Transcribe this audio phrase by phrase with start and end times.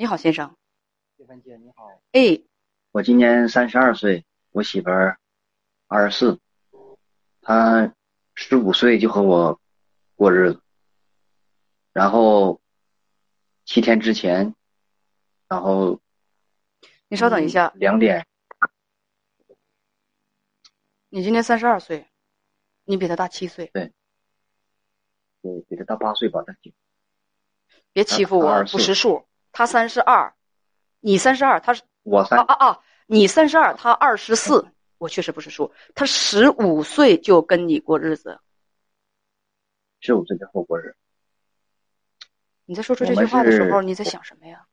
[0.00, 0.56] 你好，先生。
[1.16, 1.86] 叶芬姐，你好。
[2.12, 2.42] 哎，
[2.90, 5.20] 我今年三十二岁，我媳妇儿
[5.88, 6.40] 二十四，
[7.42, 7.94] 她
[8.34, 9.60] 十五岁就和我
[10.14, 10.62] 过日子，
[11.92, 12.62] 然后
[13.66, 14.54] 七天之前，
[15.48, 16.00] 然后
[17.08, 18.26] 你稍等一下，两点，
[21.10, 22.08] 你今年三十二岁，
[22.84, 23.92] 你比他大七岁，对，
[25.68, 26.72] 比他大八岁吧，大姐
[27.92, 29.26] 别欺负我，不识数。
[29.52, 30.34] 他三十二，
[31.00, 32.78] 你三十二，他是我三啊啊啊！
[33.06, 34.66] 你三十二，他二十四，
[34.98, 35.72] 我确实不是数。
[35.94, 38.40] 他十五岁就跟你过日子，
[40.00, 40.96] 十五岁就和我过日子。
[42.64, 44.64] 你在说出这句话的时候，你在想什么呀？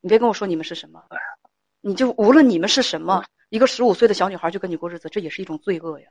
[0.00, 1.02] 你别跟我说你们是什么，
[1.80, 6.10] 你就无论你们是什么，一个十五岁的小女孩就跟你过日子，这也是一种罪恶呀。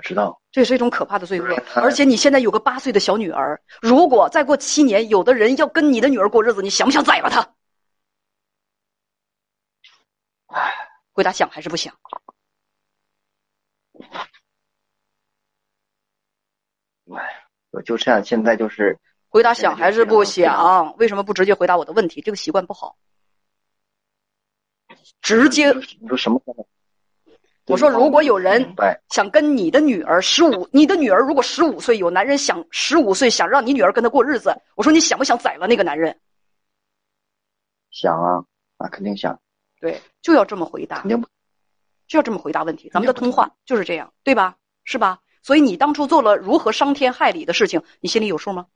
[0.00, 1.54] 知道，这也是一种可怕的罪恶。
[1.74, 7.54] 而且你现在有个八岁的小女儿，如果再过七年，有的人要跟你的女儿过日子，你想不想宰了他？
[10.46, 10.72] 唉，
[11.12, 11.94] 回答想还是不想？
[17.14, 20.96] 哎，我就这样，现在就是回答想还是不想？
[20.96, 22.20] 为什么不直接回答我的问题？
[22.20, 22.96] 这个习惯不好，
[25.20, 26.40] 直接你说什么？
[27.70, 28.74] 我说，如果有人
[29.08, 36.18] 想跟你的女儿十五，你的女儿如果十五岁，有男人想十五岁想让你女儿跟他过日子，我说你想不想宰了那个男人？
[37.90, 38.44] 想啊，
[38.78, 39.40] 那肯定想。
[39.80, 41.28] 对，就要这么回答，肯定不，
[42.06, 42.90] 就要这么回答问题。
[42.90, 44.56] 咱们的通话就是这样，对吧？
[44.84, 45.20] 是吧？
[45.42, 48.66] 所以你当初做了如何伤天害理的事情，你心里有数吗？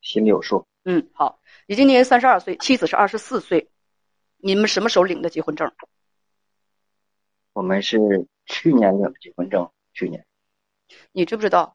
[0.00, 0.64] 心里有数。
[0.84, 1.40] 嗯，好。
[1.66, 3.70] 你今年三十二岁，妻子是二十四岁，
[4.36, 5.70] 你们什么时候领的结婚证？
[7.54, 7.98] 我们是
[8.44, 10.26] 去年领的结婚证，去年。
[11.12, 11.74] 你知不知道？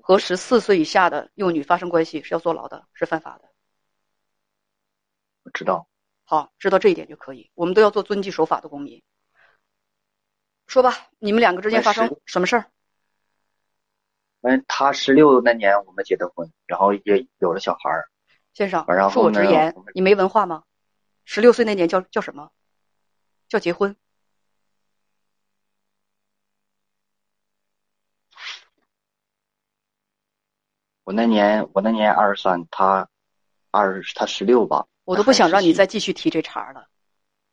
[0.00, 3.50] 和十四岁以下的幼女发生关系是要坐牢的，是犯法的。
[5.42, 5.86] 我知道。
[6.24, 7.50] 好，知道这一点就可以。
[7.54, 9.02] 我们都要做遵纪守法的公民。
[10.66, 12.70] 说吧，你们两个之间发生什么事儿？
[14.42, 18.08] 嗯，他十六那年我们结的婚，然后也有了小孩儿。
[18.54, 20.64] 先生，恕我直言，你没文化吗？
[21.24, 22.50] 十六岁那年叫叫什么？
[23.48, 23.96] 叫结婚。
[31.08, 33.08] 我那年，我那年二十三，他
[33.70, 34.84] 二他十六吧。
[35.04, 36.86] 我都不想让你再继续提这茬了，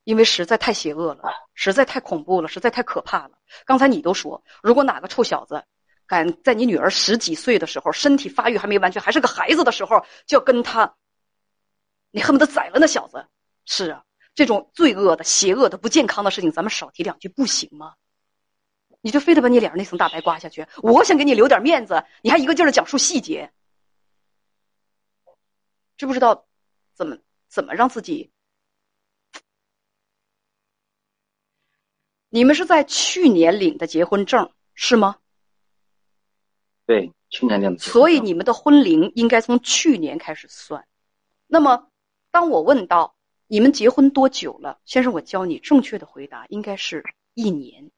[0.03, 1.23] 因为实在太邪恶了，
[1.53, 3.31] 实在太恐怖了，实在太可怕了。
[3.65, 5.63] 刚才你都说，如果哪个臭小子
[6.05, 10.93] 敢在你女儿十几岁的时候，身体发育还没完全，还是个孩子的时候，就要跟他，
[12.11, 13.25] 你恨不得宰了那小子。
[13.63, 17.93] 是啊，这种罪恶的、邪恶的、不健康的事情，咱们少提两句不行吗？
[19.05, 20.65] 你就非得把你脸上那层大白刮下去？
[20.81, 23.51] 我想给你留点面子，你还一个劲儿的讲述细节，
[25.95, 26.47] 知不知道
[26.95, 27.15] 怎么
[27.47, 28.31] 怎么让自己？
[32.29, 35.17] 你们是在去年领的结婚证是吗？
[36.87, 37.77] 对，去年领的。
[37.77, 40.83] 所以你们的婚龄应该从去年开始算。
[41.45, 41.91] 那么，
[42.31, 43.15] 当我问到
[43.45, 47.03] 你们结婚多久了，先生，我教你正确的回答应该是
[47.35, 47.91] 一年。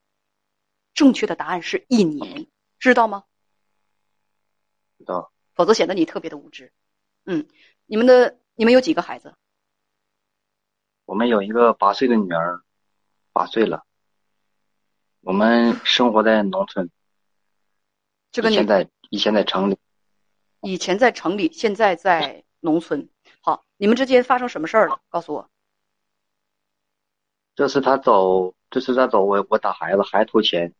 [0.98, 2.48] 正确的答案是一年，
[2.80, 3.24] 知道吗？
[4.98, 5.32] 知道。
[5.54, 6.74] 否则显得你特别的无知。
[7.26, 7.48] 嗯，
[7.86, 9.36] 你们的你们有几个孩子？
[11.06, 12.64] 我们有一个八岁的女儿，
[13.32, 13.86] 八岁了。
[15.22, 16.90] 我们生活在农村。
[18.32, 19.78] 这个现在以前在城里。
[20.62, 23.08] 以前在城里，现在在农村。
[23.42, 25.00] 好，你们之间发生什么事儿了？
[25.10, 25.48] 告诉我。
[27.54, 30.74] 这次他走，这次他走，我我打孩子，孩子偷钱。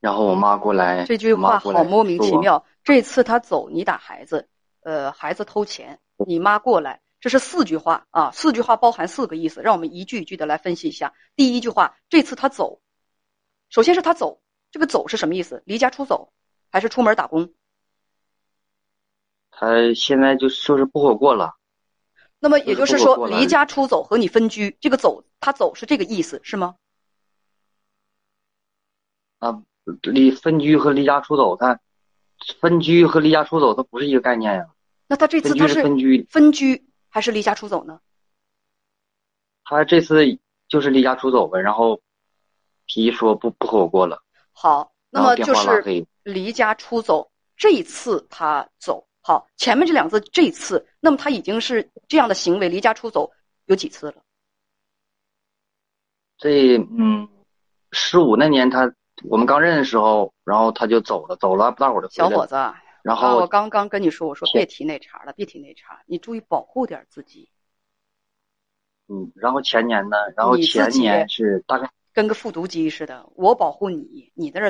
[0.00, 2.64] 然后我妈过来，这句话好莫名其妙。
[2.84, 4.48] 这次他走，你打孩子，
[4.82, 11.14] 呃，孩子偷钱，你妈过来，这是四句话啊，四句话包含四个意思，让我们一句一句的来分析一下。
[11.34, 12.80] 第一句话，这次他走，
[13.70, 15.64] 首先是他走，这个走是什么意思？
[15.66, 16.32] 离家出走，
[16.70, 17.52] 还是出门打工？
[19.50, 21.56] 他现在就说是不和过了。
[22.38, 26.76] 那么也就是说，离家出走和你分居，这个走他走是这个意思是吗？
[29.40, 29.60] 啊。
[30.02, 31.78] 离分居和离家出走，他
[32.60, 34.66] 分居和离家出走，它不是一个概念呀。
[35.06, 38.00] 那他这次他是分居，分居还是离家出走呢？
[39.64, 40.38] 他这次
[40.68, 42.00] 就是离家出走呗，然后
[42.86, 44.22] 提说不不和我过了。
[44.52, 47.30] 好，那么就是离家出走。
[47.56, 53.30] 这一次他走，好，前面这两次这一次，那么他已经是这样的行为，离家出走
[53.66, 54.22] 有几次了？
[56.36, 57.28] 这嗯，
[57.90, 58.94] 十五那年他。
[59.24, 62.54] 我们刚认的时候，然后他就走了，走了，大伙儿就小伙子，
[63.02, 67.48] 然后我刚刚跟你说，我说别提那茬了，别提那茬，你注意保护点自己，
[69.08, 73.28] 嗯，然后前年呢，然后前年是大概跟个复读机似的。
[73.34, 74.68] 我保护你，你在这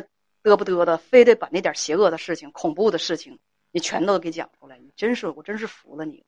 [0.51, 3.39] 嘚不嘚的，非得把那点邪恶的事情、恐怖的事情，
[3.73, 4.79] 你全都给讲出来。
[4.79, 6.27] 你真是，我真是服了你了。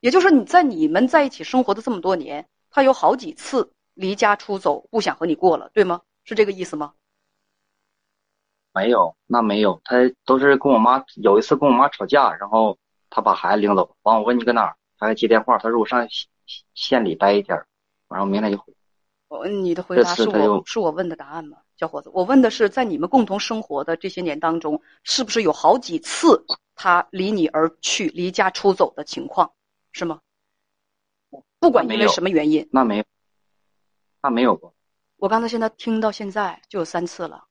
[0.00, 6.02] 也就是说，你在你们在一起生活的这么多年，他有好几次离家出走，不想和你过了，对吗？
[6.24, 6.92] 是这个意思吗？
[8.78, 12.78] 没有，那没有，他都是跟我妈有一次跟我妈吵架，然后
[13.10, 16.28] 他把孩子领走，完我问你搁哪儿，他还接电话，他说我上县
[16.74, 17.66] 县里待一天儿，
[18.08, 18.72] 然后明天就回。
[19.26, 22.08] 我你的回答是我是我问的答案吗，小伙子？
[22.14, 26.46] 我问的是，在你们共同生活的这些年当中，是不是有好几次
[26.76, 29.50] 他离你而去、离家出走的情况，
[29.90, 30.20] 是吗？
[31.58, 33.04] 不管因为什么原因，那没有，
[34.22, 34.72] 那没有过，
[35.16, 37.47] 我刚才现在听到现在就有三次了。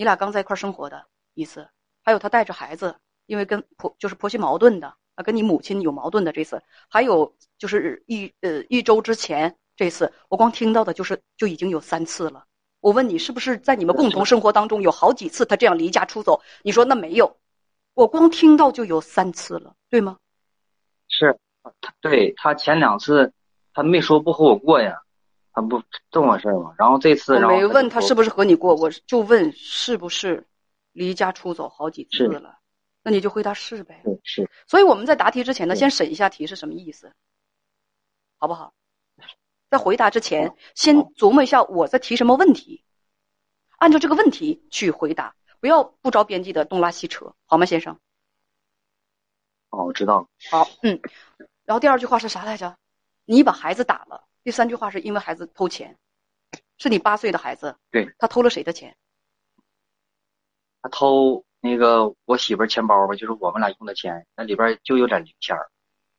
[0.00, 1.04] 你俩刚在一块生活的
[1.34, 1.68] 一次，
[2.02, 12.46] 还有他带着孩子，因为跟婆就是婆媳矛盾的啊，跟你母亲有矛盾的这次，还有就是一呃一周之前这次，我光听到的就是就已经有三次了。
[12.80, 16.40] 我问你，是不是在你们共同生活当中有好几次他这样离家出走？
[16.62, 17.36] 你说那没有，
[17.92, 20.16] 我光听到就有三次了，对吗？
[21.08, 21.38] 是，
[21.82, 23.30] 他对他前两次
[23.74, 25.02] 他没说不和我过呀，
[25.52, 26.74] 他不这么回事儿嘛。
[26.78, 30.46] 然后这次，我然后没问他是不是和你过，我就问是不是
[30.92, 32.58] 离家出走好几次了？
[33.02, 34.00] 那你就回答是呗。
[34.04, 37.12] 说是所以我们在答题之前呢，先审一下题是什么意思，
[38.36, 38.74] 好不好？
[39.70, 42.84] 在回答之前，先琢磨一下我在提什么问题，
[43.78, 47.98] 按照这个问题去回答，不要不着边际的东拉西扯，好吗，先生？
[49.70, 51.00] 哦，我知道了，好，嗯。
[51.64, 52.76] 然后第二句话是啥来着？
[53.24, 54.24] 你把孩子打了。
[54.42, 55.98] 第三句话是因为孩子偷钱，
[56.78, 58.96] 是你八岁的孩子，对他偷了谁的钱？
[60.82, 65.70] 他偷那个我媳妇儿钱包吧，就是我们俩用的钱，那里边儿就有点零钱儿，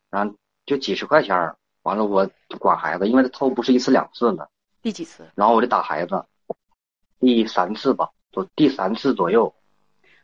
[0.10, 0.36] 然后
[0.66, 2.30] 就几十块钱儿，完了我
[2.60, 4.50] 管孩子，因为他偷不是一次两次了，
[4.84, 5.28] 第几次？
[5.36, 6.24] 然后我就打孩子，
[7.20, 9.52] 第三次吧，都第三次左右，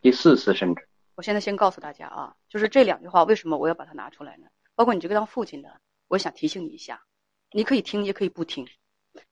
[0.02, 0.88] 第四次甚至。
[1.16, 4.46] 我现在先告诉大家啊，就是这两句话为什么我要把它拿出来呢？
[4.76, 7.02] 包括你这个当父亲的，我想提醒你一下，
[7.52, 8.68] 你可以听也可以不听。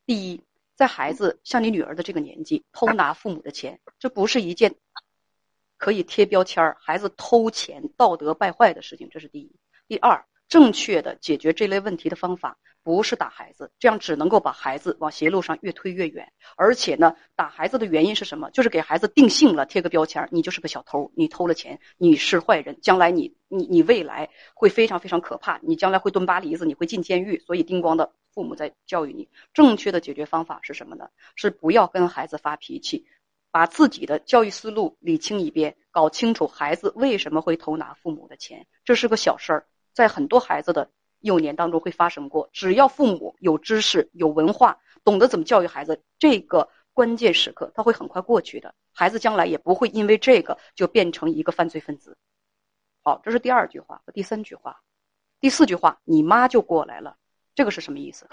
[0.05, 0.41] 第一，
[0.75, 4.75] 在孩子像你女儿的这个年纪，偷拿父母的钱，这不是一件
[5.77, 9.55] 可以贴标签儿孩子偷钱道德败坏的事情，这是第一。
[9.87, 16.31] 第二，正确的解决这类问题的方法不是打孩子，这样只能够把孩子往邪路上越推越远。
[16.55, 18.51] 而且呢，打孩子的原因是什么？
[18.51, 27.39] 就是给孩子定性了，贴个标签儿，你就是个小偷，你偷了钱，你是坏人，将来你你你未来会非常非常可怕，你将来会蹲巴黎子，你会进监狱。
[27.39, 31.09] 所以丁光的父母在教育你，正确的解决方法是什么呢？
[31.35, 33.07] 是不要跟孩子发脾气，
[33.49, 40.91] 把自己的教育思路理清一遍，搞清楚孩子为什么会偷拿父母的钱，这是个小事儿，在很多孩子的
[41.25, 42.47] 幼年当中会发生过。
[42.53, 52.15] 只要父母有知识、有文化，懂得怎么教育孩子，这个关键时刻他会很快过去的，孩子将来也不会因为这个就变成一个犯罪分子。
[53.01, 54.79] 好，这是第二句话第三句话，
[55.39, 57.17] 第四句话，你妈就过来了，
[57.55, 58.29] 这个是什么意思？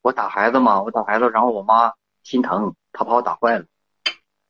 [0.00, 1.92] 我打孩子嘛，我打孩子，然后我妈
[2.22, 3.66] 心疼，她把我打坏了，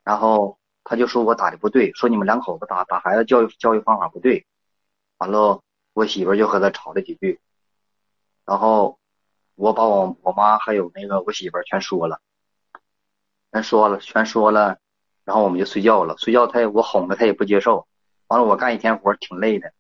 [0.05, 4.47] 然后她就说我打的不对，说你们两口子打打孩子教育教育方法不对，
[5.19, 5.61] 完了
[5.99, 7.41] 我媳妇儿就和他吵了几句，
[8.45, 9.01] 然后
[9.57, 12.21] 我把我我妈还有那个我媳妇儿全说了，
[13.51, 14.79] 全说了全说了，
[15.25, 17.89] 然后我们就睡觉了，睡觉他也我哄着他也不接受，
[18.29, 19.73] 完了我干一天活儿挺累的，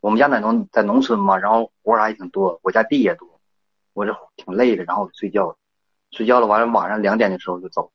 [0.00, 3.40] 我们家在农在农村嘛，然后活儿还挺多，我家地也多。
[3.94, 5.56] 我这挺累的，然后我就睡觉了，
[6.10, 7.90] 睡觉了，完了晚上两点的时候就走。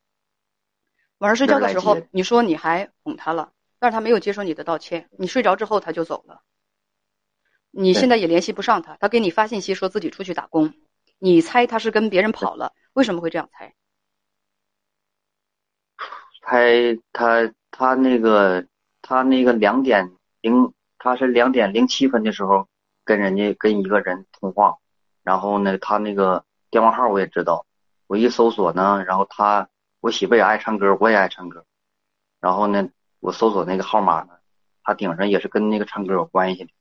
[1.19, 5.07] 晚上睡觉的时候你说你还哄他了，但是他没有接受你的道歉。
[5.11, 6.41] 你睡着之后他就走了，
[7.79, 10.73] 你现在也联系不上他，他给你发信息说自己出去打工，
[11.19, 13.75] 你猜他是跟别人跑了，为什么会这样猜？
[16.41, 18.65] 猜他他那个
[19.03, 22.67] 他那个两点零，他是两点零七分的时候
[23.05, 24.79] 跟人家跟一个人通话，
[25.21, 27.67] 然后呢，他那个电话号我也知道，
[28.07, 29.69] 我一搜索呢，然后他
[29.99, 31.63] 我媳妇也爱唱歌，我也爱唱歌，
[32.39, 34.33] 然后呢，我搜索那个号码呢，
[34.81, 36.71] 他顶上也是跟那个唱歌有关系的，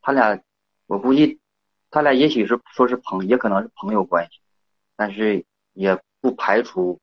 [0.00, 0.40] 他俩
[0.86, 1.38] 我估计
[1.90, 4.40] 他俩也许是说是朋，也可能是朋友关系，
[4.96, 6.98] 但是也不排除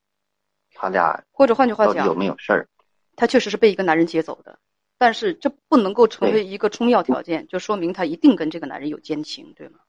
[0.74, 2.68] 他俩或者换句话讲有，没有事儿。
[3.16, 4.60] 他确实是被一个男人接走的，
[4.98, 9.80] 但是这不能够成为一个充要条件，就说明他一定跟这个男人有奸情，对吗？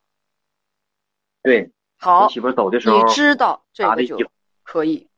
[1.42, 4.30] 对，好我，媳妇儿走的时候你，知道这个就
[4.62, 5.08] 可以，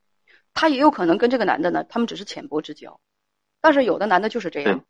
[0.52, 3.00] 他也有可能跟这个男的呢，他们只是浅薄之交，
[3.60, 4.84] 但是有的男的就是这样，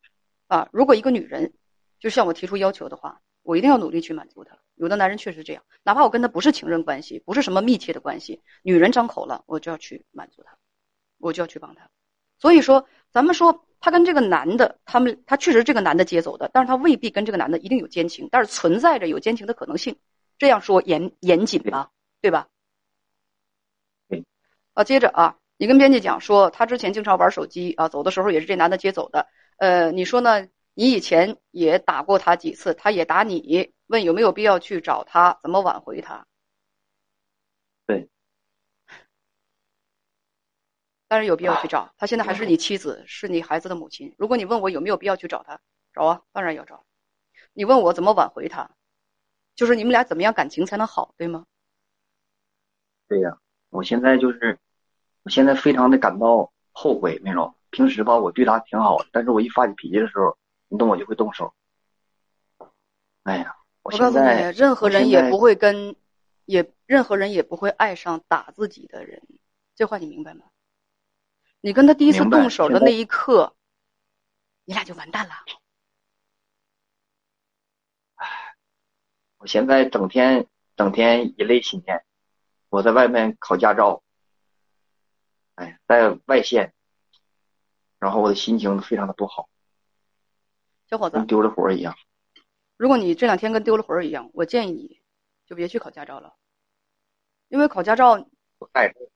[0.47, 1.53] 啊，如果一个女人
[2.01, 4.57] 就向我提出要求的话，我一定要努力去满足他。
[4.75, 10.57] 有的男人确实这样，哪怕我跟他不是情人关系，不是什么密切的关系，女人张口了，我就要去满足他，
[11.19, 11.87] 我就要去帮他。
[12.39, 19.95] 所以说，咱们说他跟这个男的，他们他确实这个男的接走的，但是他未必跟这个男的一定有奸情，但是存在着有奸情的可能性。
[20.39, 22.47] 这样说严严谨吧，对吧？
[24.09, 24.25] 对。
[24.73, 29.27] 啊，接着啊，你跟编辑讲说，他之前经常玩手机啊，走的时候也是这男的接走的。
[29.57, 30.47] 呃，你说呢？
[30.73, 36.25] 你以前也打过他几次，他也打你，问有没有必要去找他，怎么挽回他？
[37.85, 38.09] 对。
[41.07, 44.15] 当然有必要去找他，现在还是你妻子，是你孩子的母亲。
[44.17, 45.59] 如果你问我有没有必要去找他，
[45.93, 46.85] 找啊，当然要找。
[47.53, 48.71] 你问我怎么挽回他？
[49.55, 51.45] 就是你们俩怎么样感情才能好，对吗？
[53.09, 53.37] 对呀，
[53.69, 54.57] 我现在就是，
[55.23, 60.37] 我现在非常的感到后悔，那种平时吧，我对他挺好的，但是我一发起脾气的时候，
[60.71, 61.53] 你动我就会动手。
[63.23, 64.25] 哎呀，我告诉你，
[64.57, 65.97] 任何人也不会跟，
[66.45, 69.21] 也任何人也不会爱上打自己的人，
[69.75, 70.45] 这话你明白吗？
[71.59, 73.53] 你跟他第一次动手的那一刻，
[74.63, 75.33] 你俩就完蛋了。
[79.39, 80.47] 我现在整天
[80.77, 82.05] 整天以泪洗面，
[82.69, 84.01] 我在外面考驾照，
[85.55, 86.73] 哎，在外县，
[87.99, 89.49] 然后我的心情非常的不好，
[90.91, 91.95] 小伙子跟丢了魂儿一样。
[92.75, 94.99] 如果你这两天跟丢了魂儿一样，我建议你
[95.47, 96.33] 就别去考驾照了，
[97.47, 98.27] 因为考驾照，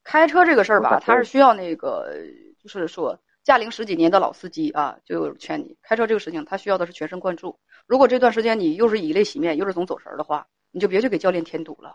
[0.02, 2.12] 开车这个事儿吧，它是需要那个，
[2.58, 3.20] 就是说。
[3.44, 7.60] 驾龄十几年的老司机啊，就劝你开车这个事情，他需要的是全神贯注。
[7.86, 11.94] 如果这段时间你又是以泪洗面，又是总走神儿的话，你就别去给教练添堵了。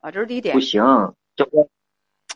[0.00, 0.54] 啊，这是第一点。
[0.54, 0.82] 不行，
[1.34, 1.66] 教练，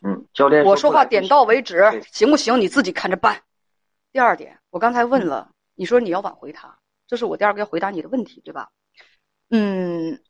[0.03, 2.59] 嗯，教练，我说话点到为止，行不行？
[2.59, 3.43] 你自己看着办。
[4.11, 8.73] 第二点，我刚才问了，你说你要挽回他，这是我第二个要回答你的问题，对吧？
[9.49, 10.21] 嗯，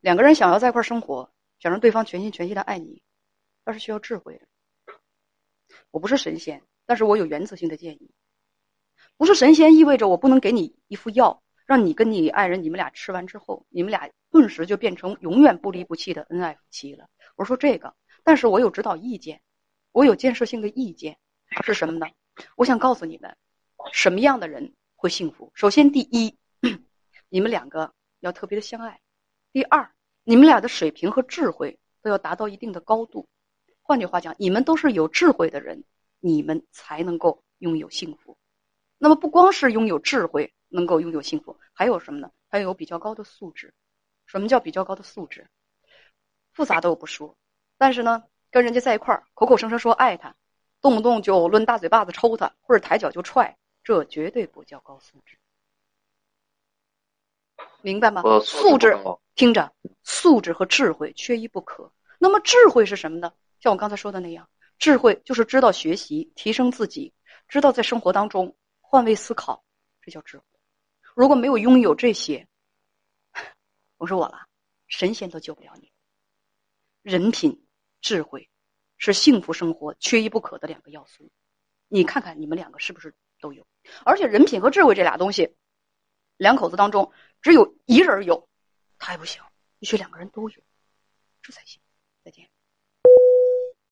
[0.00, 3.00] 两个人想要在一块生活，想让对方全心全意的爱你，
[3.64, 4.46] 那是需要智慧的。
[5.90, 8.10] 我不是神仙，但是我有原则性的建议。
[9.16, 17.08] 不是神仙意味着我不能给你一副药，让你跟你爱人你们俩吃完之后，你们俩顿时就变成永远不离不弃的恩爱夫妻了。
[17.34, 19.40] 我说这个，但是我有指导意见，
[19.92, 21.16] 我有建设性的意见，
[21.64, 22.06] 是什么呢？
[22.56, 23.34] 我想告诉你们，
[23.92, 25.50] 什么样的人会幸福？
[25.54, 26.36] 首先，第一，
[27.28, 29.00] 你们两个要特别的相爱；
[29.52, 29.90] 第二，
[30.24, 33.28] 你们俩的水平和智慧都要达到一定的高度。
[33.82, 35.84] 换句话讲，你们都是有智慧的人，
[36.20, 38.36] 你们才能够拥有幸福。
[38.98, 42.30] 那么，不光是拥有智慧能够拥有幸福，还有什么呢？
[42.48, 43.74] 还有比较高的素质。
[44.26, 45.48] 什么叫比较高的素质？
[46.52, 47.36] 复杂的我不说，
[47.78, 50.34] 但是呢，跟人家在一块儿，口口声声说爱他，
[50.80, 55.38] 动不动就抡大嘴巴子抽他，或者抬脚就踹，这绝对不叫高素质。
[57.82, 58.20] 明白吗？
[58.40, 58.98] 素质，
[59.36, 61.92] 听着，素质和智慧缺一不可。
[62.18, 63.32] 那么，智慧是什么呢？
[63.60, 67.14] 像我刚才说的那样，智慧就是知道学习、提升自己，
[67.46, 69.64] 知道在生活当中换位思考，
[70.02, 70.44] 这叫智慧。
[71.14, 72.48] 如果没有拥有这些，
[73.98, 74.48] 我说我了，
[74.88, 75.92] 神仙都救不了你。
[77.02, 77.64] 人品、
[78.00, 78.50] 智慧
[78.98, 81.30] 是幸福生活缺一不可的两个要素。
[81.86, 83.64] 你看看你们两个是不是都有？
[84.04, 85.56] 而且人品和智慧这俩东西，
[86.36, 87.12] 两口子当中
[87.42, 88.48] 只有一人有，
[88.98, 89.42] 他还不行，
[89.78, 90.56] 必须两个人都有，
[91.42, 91.80] 这才行。